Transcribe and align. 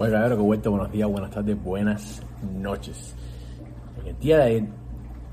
Oye, 0.00 0.08
claro 0.08 0.34
que 0.34 0.42
vuelta, 0.42 0.70
buenos 0.70 0.90
días, 0.90 1.10
buenas 1.10 1.30
tardes, 1.30 1.62
buenas 1.62 2.22
noches. 2.58 3.14
En 4.00 4.06
el 4.06 4.18
día 4.18 4.38
de 4.38 4.42
ayer, 4.44 4.64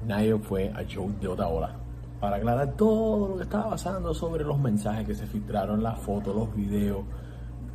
nadie 0.05 0.37
fue 0.39 0.69
a 0.75 0.83
show 0.83 1.09
de 1.21 1.27
otra 1.29 1.47
hora 1.47 1.73
para 2.19 2.35
aclarar 2.35 2.73
todo 2.75 3.29
lo 3.29 3.37
que 3.37 3.43
estaba 3.43 3.69
pasando 3.69 4.13
sobre 4.13 4.43
los 4.43 4.59
mensajes 4.59 5.07
que 5.07 5.15
se 5.15 5.25
filtraron, 5.25 5.81
las 5.81 5.97
fotos, 5.99 6.35
los 6.35 6.53
videos, 6.53 6.99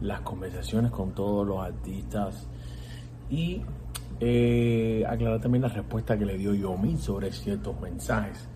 las 0.02 0.20
conversaciones 0.20 0.90
con 0.90 1.12
todos 1.12 1.46
los 1.46 1.60
artistas 1.60 2.46
y 3.30 3.62
eh, 4.20 5.02
aclarar 5.08 5.40
también 5.40 5.62
la 5.62 5.68
respuesta 5.68 6.18
que 6.18 6.26
le 6.26 6.36
dio 6.36 6.52
Yomi 6.52 6.98
sobre 6.98 7.32
ciertos 7.32 7.80
mensajes. 7.80 8.46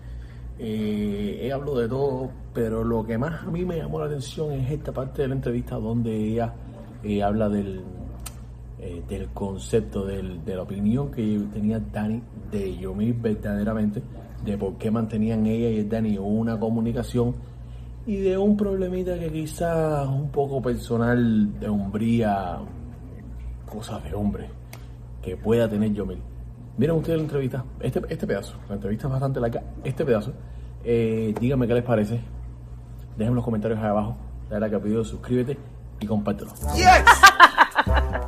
Eh, 0.59 1.39
ella 1.41 1.55
habló 1.55 1.75
de 1.75 1.87
todo, 1.87 2.29
pero 2.53 2.83
lo 2.83 3.03
que 3.03 3.17
más 3.17 3.45
a 3.45 3.49
mí 3.49 3.65
me 3.65 3.77
llamó 3.77 3.97
la 3.97 4.05
atención 4.05 4.51
es 4.51 4.69
esta 4.69 4.91
parte 4.91 5.23
de 5.23 5.29
la 5.29 5.33
entrevista 5.33 5.77
donde 5.77 6.15
ella 6.15 6.53
eh, 7.03 7.23
habla 7.23 7.49
del, 7.49 7.83
eh, 8.79 9.03
del 9.07 9.29
concepto, 9.29 10.05
del, 10.05 10.43
de 10.45 10.55
la 10.55 10.61
opinión 10.61 11.11
que 11.11 11.39
tenía 11.53 11.79
Dani 11.79 12.21
de 12.51 12.77
Yomi 12.77 13.11
verdaderamente, 13.11 14.01
de 14.43 14.57
por 14.57 14.77
qué 14.77 14.91
mantenían 14.91 15.45
ella 15.45 15.69
y 15.69 15.79
el 15.79 15.89
Dani 15.89 16.17
una 16.17 16.59
comunicación 16.59 17.35
y 18.07 18.15
de 18.17 18.37
un 18.37 18.55
problemita 18.55 19.19
que 19.19 19.29
quizás 19.29 20.07
un 20.07 20.29
poco 20.29 20.61
personal 20.61 21.59
de 21.59 21.67
hombría, 21.67 22.57
cosas 23.65 24.01
de 24.03 24.13
hombre, 24.13 24.49
que 25.21 25.35
pueda 25.35 25.67
tener 25.67 25.91
Yomil. 25.93 26.21
Miren 26.77 26.95
ustedes 26.95 27.17
la 27.17 27.23
entrevista, 27.23 27.65
este, 27.81 28.01
este 28.07 28.25
pedazo, 28.25 28.55
la 28.69 28.75
entrevista 28.75 29.07
es 29.07 29.11
bastante 29.11 29.41
larga, 29.41 29.61
este 29.83 30.05
pedazo, 30.05 30.31
eh, 30.85 31.35
díganme 31.37 31.67
qué 31.67 31.73
les 31.73 31.83
parece, 31.83 32.21
dejen 33.17 33.35
los 33.35 33.43
comentarios 33.43 33.79
ahí 33.79 33.87
abajo, 33.87 34.15
dale 34.49 34.67
a 34.67 34.79
pedido, 34.79 35.03
suscríbete 35.03 35.57
y 35.99 36.05
compártelo. 36.05 36.51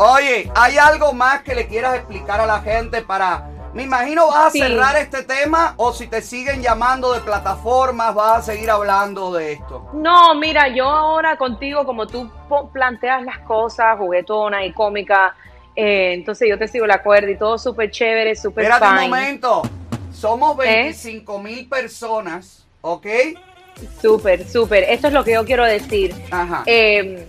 Oye, 0.02 0.50
¿hay 0.56 0.78
algo 0.78 1.12
más 1.12 1.42
que 1.44 1.54
le 1.54 1.68
quieras 1.68 1.96
explicar 1.96 2.40
a 2.40 2.46
la 2.46 2.62
gente 2.62 3.02
para... 3.02 3.50
Me 3.74 3.84
imagino 3.84 4.28
vas 4.28 4.46
a 4.48 4.50
Sí. 4.52 4.60
cerrar 4.60 4.96
este 4.96 5.24
tema 5.24 5.74
o 5.76 5.92
si 5.92 6.08
te 6.08 6.22
siguen 6.22 6.62
llamando 6.64 7.12
de 7.14 7.20
plataformas 7.20 8.16
vas 8.16 8.38
a 8.38 8.42
seguir 8.54 8.72
hablando 8.72 9.34
de 9.34 9.52
esto. 9.54 9.90
No, 9.94 10.34
mira, 10.36 10.70
yo 10.70 10.86
ahora 10.86 11.38
contigo, 11.38 11.86
como 11.86 12.08
tú 12.08 12.32
planteas 12.74 13.24
las 13.24 13.40
cosas, 13.40 13.98
juguetona 13.98 14.66
y 14.66 14.72
cómica, 14.74 15.36
eh, 15.76 16.14
entonces 16.14 16.48
yo 16.50 16.58
te 16.58 16.68
sigo 16.70 16.88
la 16.88 17.04
cuerda 17.04 17.30
y 17.30 17.38
todo 17.38 17.58
súper 17.60 17.92
chévere, 17.92 18.36
súper 18.38 18.64
Espérate 18.64 18.86
un 18.88 18.98
fine. 19.00 19.10
momento. 19.10 19.62
Somos 20.14 20.58
¿Eh? 20.66 20.84
25 20.86 21.40
mil 21.40 21.68
personas, 21.68 22.66
¿ok? 22.82 23.06
Súper, 24.02 24.48
súper. 24.48 24.84
Esto 24.84 25.08
es 25.08 25.14
lo 25.14 25.24
que 25.26 25.34
yo 25.34 25.46
quiero 25.46 25.66
decir. 25.66 26.16
Ajá. 26.32 26.64
Eh, 26.66 27.28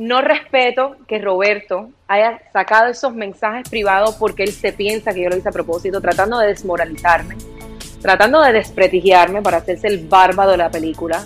no 0.00 0.22
respeto 0.22 0.96
que 1.06 1.18
Roberto 1.18 1.90
haya 2.08 2.40
sacado 2.54 2.88
esos 2.88 3.14
mensajes 3.14 3.68
privados 3.68 4.14
porque 4.14 4.44
él 4.44 4.52
se 4.52 4.72
piensa 4.72 5.12
que 5.12 5.22
yo 5.22 5.28
lo 5.28 5.36
hice 5.36 5.50
a 5.50 5.52
propósito, 5.52 6.00
tratando 6.00 6.38
de 6.38 6.46
desmoralizarme, 6.46 7.36
tratando 8.00 8.40
de 8.40 8.54
desprestigiarme 8.54 9.42
para 9.42 9.58
hacerse 9.58 9.88
el 9.88 10.08
bárbaro 10.08 10.52
de 10.52 10.56
la 10.56 10.70
película. 10.70 11.22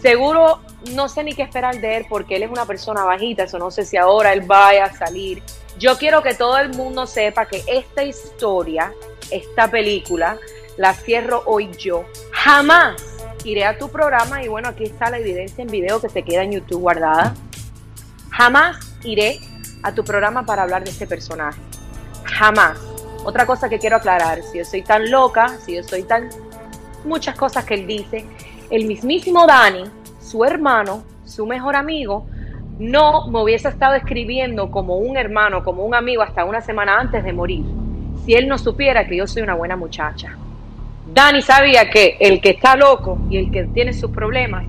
Seguro 0.00 0.60
no 0.94 1.10
sé 1.10 1.22
ni 1.22 1.34
qué 1.34 1.42
esperar 1.42 1.82
de 1.82 1.98
él 1.98 2.06
porque 2.08 2.36
él 2.36 2.44
es 2.44 2.50
una 2.50 2.64
persona 2.64 3.04
bajita, 3.04 3.42
eso 3.42 3.58
no 3.58 3.70
sé 3.70 3.84
si 3.84 3.98
ahora 3.98 4.32
él 4.32 4.40
vaya 4.40 4.86
a 4.86 4.94
salir. 4.94 5.42
Yo 5.78 5.98
quiero 5.98 6.22
que 6.22 6.32
todo 6.32 6.56
el 6.56 6.70
mundo 6.70 7.06
sepa 7.06 7.44
que 7.44 7.62
esta 7.66 8.04
historia, 8.04 8.90
esta 9.30 9.70
película, 9.70 10.38
la 10.78 10.94
cierro 10.94 11.42
hoy 11.44 11.68
yo. 11.76 12.06
Jamás 12.32 13.02
iré 13.44 13.66
a 13.66 13.76
tu 13.76 13.90
programa 13.90 14.42
y 14.42 14.48
bueno, 14.48 14.70
aquí 14.70 14.84
está 14.84 15.10
la 15.10 15.18
evidencia 15.18 15.60
en 15.60 15.68
video 15.68 16.00
que 16.00 16.08
se 16.08 16.22
queda 16.22 16.42
en 16.42 16.52
YouTube 16.52 16.80
guardada. 16.80 17.34
Jamás 18.30 18.96
iré 19.04 19.40
a 19.82 19.92
tu 19.92 20.04
programa 20.04 20.44
para 20.44 20.62
hablar 20.62 20.84
de 20.84 20.90
este 20.90 21.06
personaje. 21.06 21.60
Jamás. 22.24 22.78
Otra 23.24 23.46
cosa 23.46 23.68
que 23.68 23.78
quiero 23.78 23.96
aclarar, 23.96 24.42
si 24.42 24.58
yo 24.58 24.64
soy 24.64 24.82
tan 24.82 25.10
loca, 25.10 25.48
si 25.64 25.76
yo 25.76 25.82
soy 25.82 26.02
tan... 26.04 26.28
Muchas 27.04 27.36
cosas 27.36 27.64
que 27.64 27.74
él 27.74 27.86
dice, 27.86 28.24
el 28.70 28.86
mismísimo 28.86 29.46
Dani, 29.46 29.84
su 30.20 30.44
hermano, 30.44 31.02
su 31.24 31.46
mejor 31.46 31.76
amigo, 31.76 32.26
no 32.78 33.26
me 33.28 33.42
hubiese 33.42 33.68
estado 33.68 33.94
escribiendo 33.94 34.70
como 34.70 34.96
un 34.96 35.16
hermano, 35.16 35.64
como 35.64 35.84
un 35.84 35.94
amigo 35.94 36.22
hasta 36.22 36.44
una 36.44 36.60
semana 36.60 36.98
antes 36.98 37.24
de 37.24 37.32
morir, 37.32 37.64
si 38.24 38.34
él 38.34 38.48
no 38.48 38.58
supiera 38.58 39.06
que 39.06 39.16
yo 39.16 39.26
soy 39.26 39.42
una 39.42 39.54
buena 39.54 39.76
muchacha. 39.76 40.36
Dani 41.12 41.42
sabía 41.42 41.90
que 41.90 42.16
el 42.20 42.40
que 42.40 42.50
está 42.50 42.76
loco 42.76 43.18
y 43.30 43.38
el 43.38 43.50
que 43.50 43.64
tiene 43.64 43.92
sus 43.92 44.10
problemas 44.10 44.64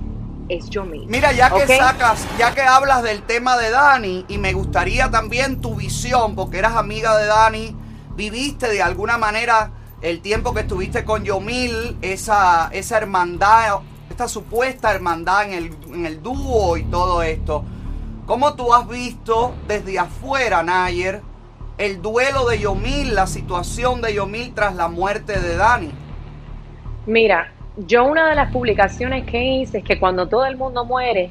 es 0.50 0.68
yo 0.68 0.84
mismo. 0.84 1.06
Mira, 1.08 1.32
ya 1.32 1.48
que 1.48 1.66
sacas, 1.66 2.26
ya 2.36 2.52
que 2.54 2.62
hablas 2.62 3.02
del 3.02 3.22
tema 3.22 3.56
de 3.56 3.70
Dani, 3.70 4.24
y 4.28 4.38
me 4.38 4.52
gustaría 4.52 5.10
también 5.10 5.60
tu 5.60 5.76
visión, 5.76 6.34
porque 6.34 6.58
eras 6.58 6.76
amiga 6.76 7.16
de 7.16 7.26
Dani, 7.26 7.76
viviste 8.16 8.68
de 8.68 8.82
alguna 8.82 9.16
manera 9.16 9.70
el 10.02 10.20
tiempo 10.20 10.52
que 10.52 10.62
estuviste 10.62 11.04
con 11.04 11.24
Yomil, 11.24 11.96
esa, 12.02 12.68
esa 12.72 12.98
hermandad, 12.98 13.80
esta 14.10 14.26
supuesta 14.26 14.90
hermandad 14.90 15.44
en 15.44 15.52
el, 15.52 15.76
en 15.94 16.06
el 16.06 16.20
dúo 16.20 16.76
y 16.76 16.84
todo 16.84 17.22
esto. 17.22 17.64
¿Cómo 18.26 18.54
tú 18.54 18.74
has 18.74 18.88
visto 18.88 19.54
desde 19.68 19.98
afuera, 19.98 20.62
Nayer, 20.62 21.22
el 21.78 22.02
duelo 22.02 22.46
de 22.48 22.58
Yomil, 22.58 23.14
la 23.14 23.26
situación 23.26 24.00
de 24.02 24.14
Yomil 24.14 24.52
tras 24.52 24.74
la 24.74 24.88
muerte 24.88 25.38
de 25.38 25.56
Dani? 25.56 25.92
Mira, 27.06 27.52
yo 27.76 28.04
una 28.04 28.28
de 28.28 28.34
las 28.34 28.52
publicaciones 28.52 29.24
que 29.24 29.42
hice 29.42 29.78
es 29.78 29.84
que 29.84 29.98
cuando 29.98 30.26
todo 30.28 30.46
el 30.46 30.56
mundo 30.56 30.84
muere, 30.84 31.30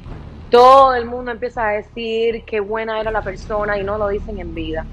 todo 0.50 0.94
el 0.94 1.04
mundo 1.04 1.30
empieza 1.30 1.68
a 1.68 1.72
decir 1.72 2.44
qué 2.44 2.60
buena 2.60 3.00
era 3.00 3.10
la 3.10 3.22
persona 3.22 3.78
y 3.78 3.84
no 3.84 3.98
lo 3.98 4.08
dicen 4.08 4.38
en 4.38 4.54
vida. 4.54 4.84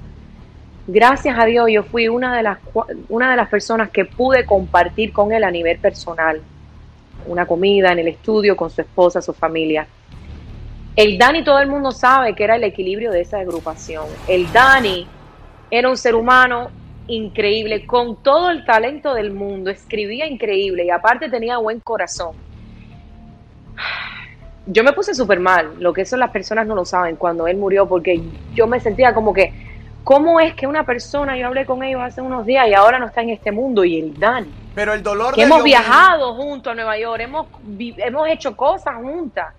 Gracias 0.86 1.38
a 1.38 1.44
Dios 1.44 1.68
yo 1.70 1.82
fui 1.82 2.08
una 2.08 2.34
de 2.36 2.42
las 2.42 2.58
una 3.08 3.30
de 3.30 3.36
las 3.36 3.48
personas 3.48 3.90
que 3.90 4.06
pude 4.06 4.46
compartir 4.46 5.12
con 5.12 5.32
él 5.32 5.44
a 5.44 5.50
nivel 5.50 5.78
personal. 5.78 6.40
Una 7.26 7.44
comida 7.44 7.92
en 7.92 7.98
el 7.98 8.08
estudio 8.08 8.56
con 8.56 8.70
su 8.70 8.80
esposa, 8.80 9.20
su 9.20 9.32
familia. 9.32 9.86
El 10.96 11.18
Dani 11.18 11.44
todo 11.44 11.58
el 11.60 11.68
mundo 11.68 11.92
sabe 11.92 12.34
que 12.34 12.44
era 12.44 12.56
el 12.56 12.64
equilibrio 12.64 13.10
de 13.10 13.20
esa 13.20 13.38
agrupación. 13.38 14.06
El 14.26 14.50
Dani 14.52 15.06
era 15.70 15.90
un 15.90 15.96
ser 15.96 16.14
humano 16.14 16.70
increíble, 17.08 17.86
con 17.86 18.22
todo 18.22 18.50
el 18.50 18.64
talento 18.64 19.14
del 19.14 19.32
mundo, 19.32 19.70
escribía 19.70 20.26
increíble 20.26 20.84
y 20.84 20.90
aparte 20.90 21.28
tenía 21.28 21.58
buen 21.58 21.80
corazón. 21.80 22.36
Yo 24.66 24.84
me 24.84 24.92
puse 24.92 25.14
súper 25.14 25.40
mal, 25.40 25.72
lo 25.78 25.94
que 25.94 26.02
eso 26.02 26.16
las 26.18 26.30
personas 26.30 26.66
no 26.66 26.74
lo 26.74 26.84
saben 26.84 27.16
cuando 27.16 27.46
él 27.46 27.56
murió, 27.56 27.88
porque 27.88 28.20
yo 28.54 28.66
me 28.66 28.78
sentía 28.80 29.14
como 29.14 29.32
que, 29.32 29.52
¿cómo 30.04 30.38
es 30.40 30.54
que 30.54 30.66
una 30.66 30.84
persona, 30.84 31.38
yo 31.38 31.46
hablé 31.46 31.64
con 31.64 31.82
ellos 31.82 32.02
hace 32.02 32.20
unos 32.20 32.44
días 32.44 32.68
y 32.68 32.74
ahora 32.74 32.98
no 32.98 33.06
está 33.06 33.22
en 33.22 33.30
este 33.30 33.50
mundo? 33.50 33.82
Y 33.84 33.98
el 33.98 34.18
Dani, 34.18 34.52
Pero 34.74 34.92
el 34.92 35.02
dolor 35.02 35.34
que 35.34 35.40
de 35.40 35.46
hemos 35.46 35.64
viajado 35.64 36.34
juntos 36.34 36.70
a 36.70 36.74
Nueva 36.74 36.98
York, 36.98 37.22
hemos, 37.22 37.46
hemos 37.78 38.28
hecho 38.28 38.54
cosas 38.54 38.96
juntas. 38.96 39.54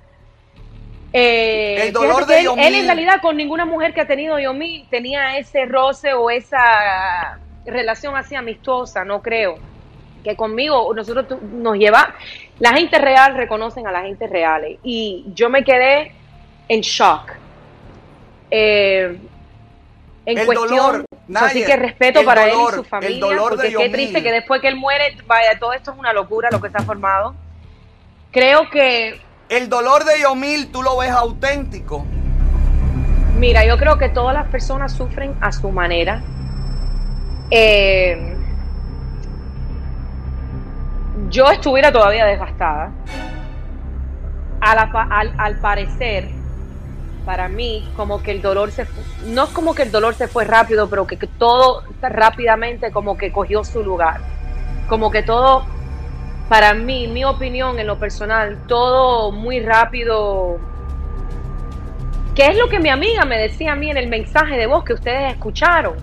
Eh, 1.12 1.88
El 1.88 1.94
dolor 1.94 2.25
de 2.28 2.42
él, 2.42 2.47
él 2.58 2.75
en 2.75 2.86
realidad 2.86 3.22
con 3.22 3.36
ninguna 3.36 3.66
mujer 3.66 3.94
que 3.94 4.02
ha 4.02 4.08
tenido 4.08 4.38
Yomil 4.40 4.86
tenía 4.90 5.38
ese 5.38 5.66
roce 5.66 6.14
o 6.14 6.30
esa 6.30 7.40
relación 7.66 8.16
así 8.16 8.36
amistosa, 8.36 9.03
no 9.03 9.22
creo. 9.22 9.58
Que 10.24 10.36
conmigo 10.36 10.94
nosotros 10.94 11.42
nos 11.42 11.78
lleva, 11.78 12.14
la 12.59 12.74
gente 12.74 13.00
real 13.00 13.36
reconocen 13.36 13.88
a 13.88 13.92
la 13.92 14.02
gente 14.02 14.28
real 14.28 14.78
y 14.84 15.25
yo 15.34 15.50
me 15.50 15.64
quedé 15.64 16.12
en 16.68 16.81
shock. 16.81 17.31
Eh, 18.52 19.18
en 20.25 20.38
El 20.38 20.46
cuestión, 20.46 20.78
dolor, 20.78 21.06
así 21.36 21.64
que 21.64 21.75
respeto 21.75 22.19
el 22.19 22.25
para 22.25 22.46
él 22.46 22.52
dolor, 22.52 22.72
y 22.72 22.75
su 22.75 22.81
el 22.81 22.86
familia, 22.86 23.19
dolor 23.19 23.52
de 23.52 23.56
porque 23.56 23.68
qué 23.68 23.74
Yomil. 23.74 23.92
triste 23.92 24.22
que 24.24 24.31
después 24.31 24.62
que 24.62 24.68
él 24.68 24.75
muere, 24.75 25.16
vaya, 25.25 25.58
todo 25.58 25.74
esto 25.74 25.92
es 25.92 25.98
una 25.98 26.14
locura 26.14 26.50
lo 26.52 26.62
que 26.62 26.69
se 26.69 26.78
ha 26.78 26.81
formado. 26.81 27.34
Creo 28.31 28.69
que 28.69 29.19
El 29.50 29.68
dolor 29.68 30.06
de 30.06 30.22
Yomil 30.22 30.72
tú 30.72 30.84
lo 30.84 30.98
ves 30.98 31.10
auténtico. 31.10 32.06
Mira, 33.38 33.66
yo 33.66 33.78
creo 33.78 33.98
que 33.98 34.10
todas 34.10 34.34
las 34.36 34.48
personas 34.48 34.92
sufren 34.94 35.34
a 35.42 35.51
su 35.51 35.72
manera. 35.72 36.22
Eh, 37.50 38.36
yo 41.31 41.50
estuviera 41.50 41.92
todavía 41.92 42.25
devastada. 42.25 42.92
A 44.62 44.75
la 44.75 44.92
pa- 44.92 45.07
al, 45.38 45.57
parecer, 45.60 46.30
para 47.25 47.48
mí, 47.48 47.90
como 47.95 48.22
que 48.22 48.31
el 48.31 48.42
dolor 48.42 48.72
se 48.72 48.86
no 49.25 49.45
es 49.45 49.50
como 49.50 49.74
que 49.74 49.84
el 49.84 49.92
dolor 49.92 50.13
se 50.13 50.28
fue 50.28 50.44
rápido, 50.44 50.90
pero 50.90 51.07
que, 51.07 51.18
que 51.18 51.28
todo 51.28 51.84
rápidamente 52.02 52.92
como 52.92 53.18
que 53.18 53.31
cogió 53.31 53.63
su 53.63 53.84
lugar. 53.84 54.19
Como 54.90 55.10
que 55.12 55.24
todo, 55.24 55.66
para 56.50 56.74
mí, 56.74 57.07
mi 57.07 57.24
opinión 57.24 57.80
en 57.80 57.88
lo 57.88 57.98
personal, 58.00 58.57
todo 58.68 59.31
muy 59.31 59.60
rápido, 59.60 60.57
¿Qué 62.36 62.48
es 62.48 62.57
lo 62.57 62.69
que 62.69 62.80
mi 62.80 62.88
amiga 62.90 63.25
me 63.25 63.38
decía 63.38 63.74
a 63.74 63.75
mí 63.75 63.90
en 63.92 63.98
el 63.98 64.07
mensaje 64.07 64.56
de 64.57 64.66
voz 64.66 64.86
que 64.86 64.94
ustedes 64.94 65.34
escucharon? 65.34 65.96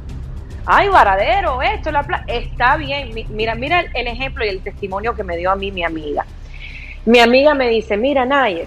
Ay, 0.66 0.88
varadero, 0.88 1.62
esto, 1.62 1.90
la 1.90 2.02
pla 2.02 2.24
Está 2.26 2.76
bien. 2.76 3.14
Mi- 3.14 3.24
Mira, 3.30 3.54
mira 3.54 3.80
el, 3.80 3.88
el 3.94 4.06
ejemplo 4.08 4.44
y 4.44 4.48
el 4.48 4.60
testimonio 4.60 5.14
que 5.14 5.22
me 5.24 5.36
dio 5.38 5.50
a 5.50 5.56
mí 5.56 5.70
mi 5.72 5.82
amiga. 5.82 6.26
Mi 7.06 7.20
amiga 7.20 7.54
me 7.54 7.68
dice, 7.70 7.96
mira, 7.96 8.26
Nayer, 8.26 8.66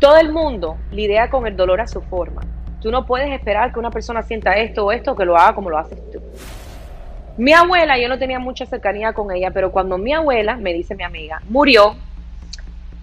todo 0.00 0.16
el 0.16 0.32
mundo 0.32 0.78
lidia 0.90 1.30
con 1.30 1.46
el 1.46 1.56
dolor 1.56 1.80
a 1.80 1.86
su 1.86 2.00
forma. 2.02 2.42
Tú 2.82 2.90
no 2.90 3.06
puedes 3.06 3.30
esperar 3.30 3.72
que 3.72 3.78
una 3.78 3.90
persona 3.90 4.22
sienta 4.22 4.54
esto 4.56 4.86
o 4.86 4.90
esto, 4.92 5.14
que 5.14 5.24
lo 5.24 5.36
haga 5.36 5.54
como 5.54 5.70
lo 5.70 5.78
haces 5.78 5.98
tú. 6.10 6.20
Mi 7.36 7.52
abuela, 7.52 7.98
yo 7.98 8.08
no 8.08 8.18
tenía 8.18 8.38
mucha 8.38 8.64
cercanía 8.66 9.12
con 9.12 9.32
ella, 9.32 9.50
pero 9.50 9.72
cuando 9.72 9.98
mi 9.98 10.12
abuela, 10.12 10.56
me 10.56 10.72
dice 10.72 10.94
mi 10.94 11.02
amiga, 11.02 11.42
murió, 11.48 11.96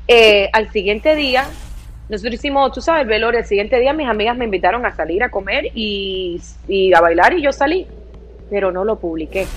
eh, 0.08 0.50
al 0.54 0.72
siguiente 0.72 1.16
día, 1.16 1.46
nosotros 2.08 2.36
hicimos, 2.36 2.72
tú 2.72 2.82
sabes, 2.82 3.04
el 3.04 3.08
velorio, 3.08 3.40
el 3.40 3.46
siguiente 3.46 3.80
día 3.80 3.94
mis 3.94 4.08
amigas 4.08 4.38
me 4.38 4.46
invitaron 4.46 4.86
a 4.86 4.96
salir 4.96 5.24
a 5.24 5.30
comer 5.30 5.66
y, 5.74 6.42
y 6.68 6.94
a 6.94 7.02
bailar 7.02 7.34
y 7.34 7.42
yo 7.42 7.52
salí, 7.52 7.88
pero 8.50 8.72
no 8.72 8.84
lo 8.84 9.00
publiqué. 9.00 9.48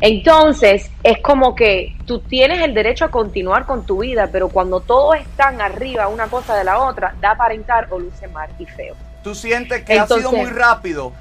Entonces, 0.00 0.90
es 1.02 1.18
como 1.18 1.54
que 1.54 1.96
tú 2.06 2.20
tienes 2.20 2.62
el 2.62 2.74
derecho 2.74 3.04
a 3.04 3.10
continuar 3.10 3.66
con 3.66 3.86
tu 3.86 4.00
vida, 4.02 4.28
pero 4.30 4.48
cuando 4.48 4.80
todos 4.80 5.16
están 5.16 5.60
arriba 5.60 6.08
una 6.08 6.26
cosa 6.26 6.56
de 6.56 6.64
la 6.64 6.78
otra, 6.80 7.14
da 7.20 7.32
aparentar 7.32 7.88
o 7.90 7.98
luce 7.98 8.28
mal 8.28 8.50
y 8.58 8.66
feo. 8.66 8.94
¿Tú 9.22 9.34
sientes 9.34 9.82
que 9.84 9.98
ha 9.98 10.06
sido 10.06 10.32
muy 10.32 10.50
rápido? 10.50 11.12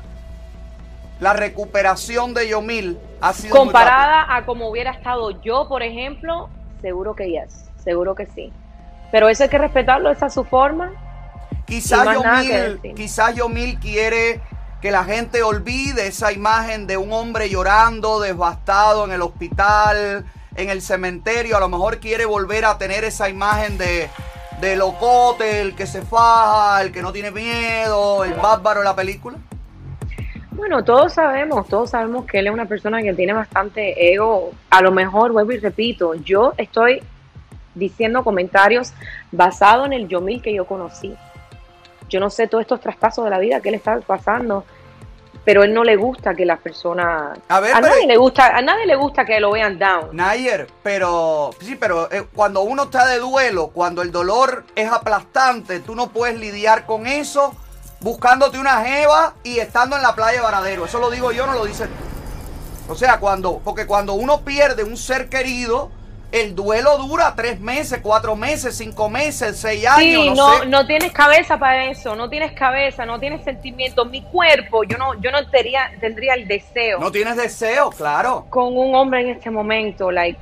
La 1.21 1.33
recuperación 1.33 2.33
de 2.33 2.49
Yomil 2.49 2.99
ha 3.21 3.31
sido 3.33 3.55
comparada 3.55 4.35
a 4.35 4.43
como 4.43 4.67
hubiera 4.67 4.89
estado 4.89 5.39
yo, 5.43 5.67
por 5.67 5.83
ejemplo, 5.83 6.49
seguro 6.81 7.15
que 7.15 7.29
yes, 7.29 7.69
seguro 7.83 8.15
que 8.15 8.25
sí. 8.25 8.51
Pero 9.11 9.29
eso 9.29 9.43
hay 9.43 9.49
que 9.49 9.59
respetarlo, 9.59 10.09
esa 10.09 10.25
es 10.25 10.33
su 10.33 10.43
forma. 10.43 10.91
Quizás 11.67 12.07
Yomil, 12.11 12.95
quizás 12.95 13.35
Yomil 13.35 13.79
quiere 13.79 14.41
que 14.81 14.89
la 14.89 15.03
gente 15.03 15.43
olvide 15.43 16.07
esa 16.07 16.31
imagen 16.31 16.87
de 16.87 16.97
un 16.97 17.13
hombre 17.13 17.51
llorando, 17.51 18.19
devastado 18.19 19.05
en 19.05 19.11
el 19.11 19.21
hospital, 19.21 20.25
en 20.55 20.69
el 20.71 20.81
cementerio. 20.81 21.55
A 21.55 21.59
lo 21.59 21.69
mejor 21.69 21.99
quiere 21.99 22.25
volver 22.25 22.65
a 22.65 22.79
tener 22.79 23.03
esa 23.03 23.29
imagen 23.29 23.77
de, 23.77 24.09
de 24.59 24.75
locote, 24.75 25.61
el 25.61 25.75
que 25.75 25.85
se 25.85 26.01
faja, 26.01 26.81
el 26.81 26.91
que 26.91 27.03
no 27.03 27.13
tiene 27.13 27.29
miedo, 27.29 28.23
el 28.23 28.33
bárbaro 28.33 28.79
de 28.79 28.85
la 28.85 28.95
película. 28.95 29.37
Bueno, 30.61 30.83
todos 30.83 31.13
sabemos, 31.13 31.67
todos 31.67 31.89
sabemos 31.89 32.27
que 32.27 32.37
él 32.37 32.45
es 32.45 32.53
una 32.53 32.67
persona 32.67 33.01
que 33.01 33.15
tiene 33.15 33.33
bastante 33.33 34.13
ego. 34.13 34.51
A 34.69 34.83
lo 34.83 34.91
mejor, 34.91 35.31
vuelvo 35.31 35.53
y 35.53 35.57
repito, 35.57 36.13
yo 36.13 36.53
estoy 36.55 37.01
diciendo 37.73 38.23
comentarios 38.23 38.93
basados 39.31 39.87
en 39.87 39.93
el 39.93 40.07
Yomil 40.07 40.39
que 40.39 40.53
yo 40.53 40.65
conocí. 40.65 41.15
Yo 42.09 42.19
no 42.19 42.29
sé 42.29 42.45
todos 42.45 42.61
estos 42.61 42.79
traspasos 42.79 43.23
de 43.23 43.31
la 43.31 43.39
vida 43.39 43.59
que 43.59 43.69
él 43.69 43.75
está 43.75 43.99
pasando, 44.01 44.63
pero 45.43 45.63
él 45.63 45.73
no 45.73 45.83
le 45.83 45.95
gusta 45.95 46.35
que 46.35 46.45
las 46.45 46.59
personas 46.59 47.39
a, 47.49 47.59
nadie 47.59 48.05
le 48.05 48.17
gusta 48.17 48.55
a 48.55 48.61
nadie 48.61 48.85
le 48.85 48.95
gusta 48.95 49.25
que 49.25 49.39
lo 49.39 49.49
vean 49.53 49.79
down. 49.79 50.15
Nayer, 50.15 50.67
pero 50.83 51.49
sí, 51.59 51.75
pero 51.75 52.07
eh, 52.11 52.27
cuando 52.35 52.61
uno 52.61 52.83
está 52.83 53.07
de 53.07 53.17
duelo, 53.17 53.69
cuando 53.69 54.03
el 54.03 54.11
dolor 54.11 54.65
es 54.75 54.91
aplastante, 54.91 55.79
tú 55.79 55.95
no 55.95 56.11
puedes 56.11 56.39
lidiar 56.39 56.85
con 56.85 57.07
eso 57.07 57.55
buscándote 58.01 58.59
una 58.59 58.83
jeva 58.83 59.35
y 59.43 59.59
estando 59.59 59.95
en 59.95 60.01
la 60.01 60.13
playa 60.15 60.39
de 60.39 60.43
Varadero. 60.43 60.85
Eso 60.85 60.99
lo 60.99 61.09
digo 61.09 61.31
yo, 61.31 61.45
no 61.45 61.53
lo 61.53 61.65
dice 61.65 61.87
O 62.87 62.95
sea, 62.95 63.19
cuando 63.19 63.59
porque 63.63 63.85
cuando 63.85 64.13
uno 64.13 64.41
pierde 64.41 64.83
un 64.83 64.97
ser 64.97 65.29
querido, 65.29 65.91
el 66.31 66.55
duelo 66.55 66.97
dura 66.97 67.33
tres 67.35 67.59
meses, 67.59 67.99
cuatro 68.01 68.35
meses, 68.35 68.77
cinco 68.77 69.09
meses, 69.09 69.57
seis 69.57 69.85
años. 69.85 70.23
Sí, 70.23 70.29
no, 70.29 70.63
no, 70.65 70.87
tienes 70.87 71.11
cabeza 71.11 71.57
para 71.57 71.85
eso, 71.85 72.15
no 72.15 72.29
tienes 72.29 72.53
cabeza, 72.53 73.05
no 73.05 73.19
tienes 73.19 73.43
sentimiento. 73.43 74.05
Mi 74.05 74.21
cuerpo, 74.21 74.83
yo 74.83 74.97
no, 74.97 75.19
yo 75.21 75.29
no 75.31 75.45
tendría, 75.49 75.91
tendría 75.99 76.35
el 76.35 76.47
deseo. 76.47 76.99
No 76.99 77.11
tienes 77.11 77.35
deseo, 77.35 77.89
claro. 77.89 78.45
Con 78.49 78.77
un 78.77 78.95
hombre 78.95 79.21
en 79.21 79.29
este 79.29 79.51
momento, 79.51 80.09
like, 80.09 80.39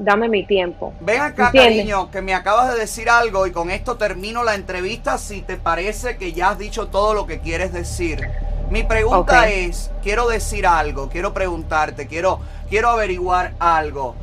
dame 0.00 0.28
mi 0.28 0.46
tiempo. 0.46 0.94
Ven 1.00 1.20
acá, 1.20 1.52
cariño, 1.52 2.10
que 2.10 2.22
me 2.22 2.34
acabas 2.34 2.72
de 2.72 2.80
decir 2.80 3.10
algo 3.10 3.46
y 3.46 3.52
con 3.52 3.70
esto 3.70 3.96
termino 3.96 4.42
la 4.42 4.54
entrevista 4.54 5.18
si 5.18 5.42
te 5.42 5.56
parece 5.56 6.16
que 6.16 6.32
ya 6.32 6.50
has 6.50 6.58
dicho 6.58 6.88
todo 6.88 7.12
lo 7.14 7.26
que 7.26 7.40
quieres 7.40 7.72
decir. 7.72 8.26
Mi 8.70 8.82
pregunta 8.82 9.48
es, 9.50 9.90
quiero 10.02 10.28
decir 10.28 10.66
algo, 10.66 11.10
quiero 11.10 11.34
preguntarte, 11.34 12.06
quiero, 12.06 12.40
quiero 12.68 12.88
averiguar 12.88 13.54
algo. 13.58 14.14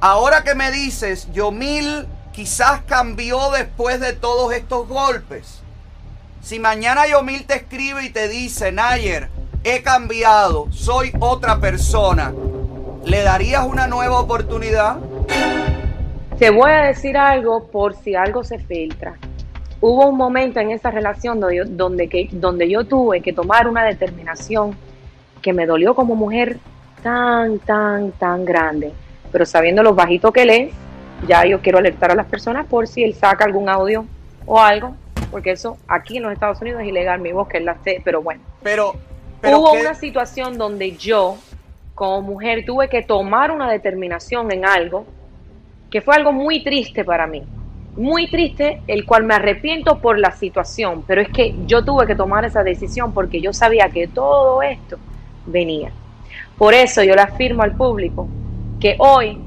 Ahora 0.00 0.44
que 0.44 0.54
me 0.54 0.70
dices, 0.70 1.32
Yomil 1.32 2.06
quizás 2.32 2.82
cambió 2.86 3.50
después 3.50 4.00
de 4.00 4.12
todos 4.12 4.52
estos 4.52 4.88
golpes. 4.88 5.60
Si 6.42 6.58
mañana 6.58 7.06
Yomil 7.06 7.46
te 7.46 7.54
escribe 7.54 8.04
y 8.04 8.10
te 8.10 8.28
dice, 8.28 8.72
Nayer, 8.72 9.30
he 9.62 9.82
cambiado, 9.82 10.66
soy 10.70 11.12
otra 11.20 11.60
persona, 11.60 12.34
¿le 13.04 13.22
darías 13.22 13.64
una 13.64 13.86
nueva 13.86 14.18
oportunidad? 14.18 14.98
Te 16.38 16.50
voy 16.50 16.70
a 16.70 16.82
decir 16.86 17.16
algo 17.16 17.68
por 17.68 17.94
si 17.94 18.14
algo 18.14 18.44
se 18.44 18.58
filtra. 18.58 19.14
Hubo 19.80 20.08
un 20.08 20.16
momento 20.16 20.60
en 20.60 20.70
esa 20.70 20.90
relación 20.90 21.40
donde 21.40 21.56
yo, 21.56 21.64
donde, 21.64 22.08
que, 22.08 22.28
donde 22.32 22.68
yo 22.68 22.84
tuve 22.84 23.20
que 23.20 23.32
tomar 23.32 23.68
una 23.68 23.84
determinación 23.84 24.76
que 25.42 25.52
me 25.52 25.66
dolió 25.66 25.94
como 25.94 26.14
mujer 26.14 26.58
tan, 27.02 27.58
tan, 27.58 28.12
tan 28.12 28.44
grande 28.44 28.92
pero 29.34 29.46
sabiendo 29.46 29.82
lo 29.82 29.96
bajito 29.96 30.32
que 30.32 30.42
él 30.42 30.50
es, 30.50 30.72
ya 31.26 31.44
yo 31.44 31.60
quiero 31.60 31.78
alertar 31.78 32.12
a 32.12 32.14
las 32.14 32.26
personas 32.26 32.68
por 32.68 32.86
si 32.86 33.02
él 33.02 33.14
saca 33.14 33.44
algún 33.44 33.68
audio 33.68 34.06
o 34.46 34.60
algo, 34.60 34.94
porque 35.32 35.50
eso 35.50 35.76
aquí 35.88 36.18
en 36.18 36.22
los 36.22 36.32
Estados 36.32 36.60
Unidos 36.60 36.82
es 36.82 36.86
ilegal, 36.86 37.20
mi 37.20 37.32
voz 37.32 37.48
que 37.48 37.58
él 37.58 37.64
la 37.64 37.76
pero 38.04 38.22
bueno. 38.22 38.40
Pero, 38.62 38.94
hubo 39.42 39.72
una 39.72 39.94
situación 39.94 40.56
donde 40.56 40.92
yo, 40.92 41.36
como 41.96 42.22
mujer, 42.22 42.64
tuve 42.64 42.88
que 42.88 43.02
tomar 43.02 43.50
una 43.50 43.68
determinación 43.68 44.52
en 44.52 44.64
algo 44.64 45.04
que 45.94 46.00
fue 46.00 46.16
algo 46.16 46.32
muy 46.32 46.64
triste 46.64 47.04
para 47.04 47.28
mí. 47.28 47.40
Muy 47.96 48.26
triste, 48.26 48.82
el 48.88 49.06
cual 49.06 49.22
me 49.22 49.34
arrepiento 49.34 50.00
por 50.00 50.18
la 50.18 50.32
situación, 50.32 51.04
pero 51.06 51.20
es 51.20 51.28
que 51.28 51.54
yo 51.66 51.84
tuve 51.84 52.04
que 52.04 52.16
tomar 52.16 52.44
esa 52.44 52.64
decisión 52.64 53.12
porque 53.14 53.40
yo 53.40 53.52
sabía 53.52 53.88
que 53.90 54.08
todo 54.08 54.60
esto 54.60 54.96
venía. 55.46 55.92
Por 56.58 56.74
eso 56.74 57.04
yo 57.04 57.14
le 57.14 57.20
afirmo 57.20 57.62
al 57.62 57.76
público 57.76 58.26
que 58.80 58.96
hoy 58.98 59.38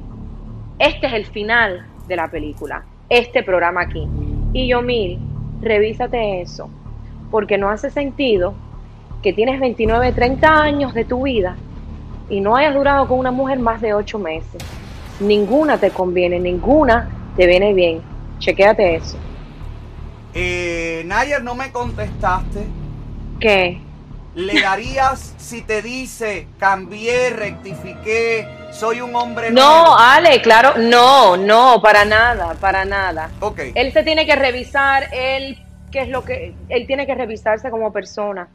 este 0.79 1.07
es 1.07 1.13
el 1.15 1.25
final 1.25 1.85
de 2.07 2.15
la 2.15 2.31
película, 2.31 2.85
este 3.09 3.43
programa 3.43 3.81
aquí. 3.81 4.07
Y 4.53 4.69
yo, 4.69 4.81
mil, 4.81 5.19
revísate 5.59 6.39
eso, 6.39 6.69
porque 7.29 7.57
no 7.57 7.69
hace 7.69 7.89
sentido 7.89 8.53
que 9.21 9.33
tienes 9.33 9.59
29, 9.59 10.13
30 10.13 10.61
años 10.61 10.93
de 10.93 11.03
tu 11.03 11.23
vida 11.23 11.57
y 12.29 12.39
no 12.39 12.55
hayas 12.55 12.73
durado 12.73 13.05
con 13.05 13.19
una 13.19 13.31
mujer 13.31 13.59
más 13.59 13.81
de 13.81 13.93
8 13.93 14.17
meses. 14.17 14.86
Ninguna 15.19 15.77
te 15.77 15.91
conviene, 15.91 16.39
ninguna 16.39 17.09
te 17.35 17.47
viene 17.47 17.73
bien. 17.73 18.01
Chequéate 18.39 18.95
eso. 18.95 19.17
Eh, 20.33 21.03
Nayer, 21.05 21.43
no 21.43 21.55
me 21.55 21.71
contestaste. 21.71 22.65
¿Qué? 23.39 23.81
¿Le 24.35 24.61
darías 24.61 25.33
si 25.37 25.63
te 25.63 25.81
dice 25.81 26.47
cambié, 26.59 27.31
rectifiqué, 27.31 28.47
soy 28.71 29.01
un 29.01 29.15
hombre 29.15 29.49
No, 29.49 29.97
Ale, 29.97 30.43
claro, 30.43 30.73
no, 30.77 31.35
no, 31.37 31.81
para 31.81 32.05
nada, 32.05 32.53
para 32.53 32.85
nada. 32.85 33.31
Ok. 33.39 33.59
Él 33.73 33.91
se 33.93 34.03
tiene 34.03 34.27
que 34.27 34.35
revisar, 34.35 35.07
él, 35.11 35.57
qué 35.91 36.01
es 36.01 36.09
lo 36.09 36.23
que, 36.23 36.53
él 36.69 36.85
tiene 36.85 37.07
que 37.07 37.15
revisarse 37.15 37.71
como 37.71 37.91
persona, 37.91 38.47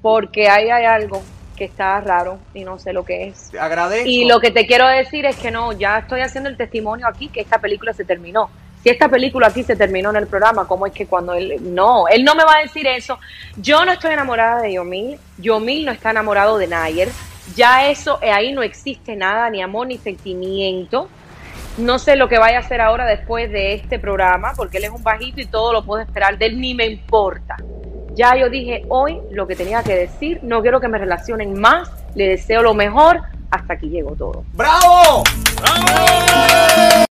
porque 0.00 0.48
ahí 0.48 0.70
hay 0.70 0.86
algo 0.86 1.20
que 1.60 1.66
está 1.66 2.00
raro 2.00 2.38
y 2.54 2.64
no 2.64 2.78
sé 2.78 2.94
lo 2.94 3.04
que 3.04 3.28
es. 3.28 3.50
Te 3.50 3.60
agradezco. 3.60 4.08
Y 4.08 4.24
lo 4.24 4.40
que 4.40 4.50
te 4.50 4.66
quiero 4.66 4.88
decir 4.88 5.26
es 5.26 5.36
que 5.36 5.50
no, 5.50 5.72
ya 5.72 5.98
estoy 5.98 6.22
haciendo 6.22 6.48
el 6.48 6.56
testimonio 6.56 7.06
aquí 7.06 7.28
que 7.28 7.42
esta 7.42 7.58
película 7.58 7.92
se 7.92 8.06
terminó 8.06 8.48
si 8.82 8.88
esta 8.88 9.10
película 9.10 9.48
aquí 9.48 9.62
se 9.62 9.76
terminó 9.76 10.08
en 10.08 10.16
el 10.16 10.26
programa, 10.26 10.66
¿cómo 10.66 10.86
es 10.86 10.94
que 10.94 11.06
cuando 11.06 11.34
él... 11.34 11.58
No, 11.60 12.08
él 12.08 12.24
no 12.24 12.34
me 12.34 12.44
va 12.44 12.56
a 12.56 12.62
decir 12.62 12.86
eso. 12.86 13.18
Yo 13.58 13.84
no 13.84 13.92
estoy 13.92 14.14
enamorada 14.14 14.62
de 14.62 14.72
Yomil, 14.72 15.18
Yomil 15.36 15.84
no 15.84 15.92
está 15.92 16.12
enamorado 16.12 16.56
de 16.56 16.66
Nayer. 16.66 17.10
Ya 17.54 17.90
eso, 17.90 18.18
eh, 18.22 18.30
ahí 18.30 18.52
no 18.52 18.62
existe 18.62 19.16
nada, 19.16 19.50
ni 19.50 19.60
amor, 19.60 19.86
ni 19.86 19.98
sentimiento. 19.98 21.10
No 21.76 21.98
sé 21.98 22.16
lo 22.16 22.30
que 22.30 22.38
vaya 22.38 22.56
a 22.56 22.60
hacer 22.60 22.80
ahora 22.80 23.04
después 23.04 23.50
de 23.50 23.74
este 23.74 23.98
programa, 23.98 24.54
porque 24.56 24.78
él 24.78 24.84
es 24.84 24.90
un 24.90 25.02
bajito 25.02 25.42
y 25.42 25.46
todo 25.46 25.74
lo 25.74 25.84
puedo 25.84 26.00
esperar 26.00 26.38
de 26.38 26.46
él, 26.46 26.58
ni 26.58 26.72
me 26.72 26.86
importa. 26.86 27.56
Ya 28.20 28.36
yo 28.36 28.50
dije 28.50 28.84
hoy 28.90 29.18
lo 29.30 29.46
que 29.46 29.56
tenía 29.56 29.82
que 29.82 29.96
decir, 29.96 30.40
no 30.42 30.60
quiero 30.60 30.78
que 30.78 30.88
me 30.88 30.98
relacionen 30.98 31.58
más, 31.58 31.90
le 32.14 32.28
deseo 32.28 32.60
lo 32.60 32.74
mejor, 32.74 33.22
hasta 33.50 33.72
aquí 33.72 33.88
llegó 33.88 34.14
todo. 34.14 34.44
¡Bravo! 34.52 35.22
¡Bravo! 35.58 37.06